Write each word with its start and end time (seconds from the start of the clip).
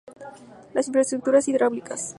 Las 0.73 0.87
infraestructuras 0.87 1.47
hidráulicas. 1.47 2.09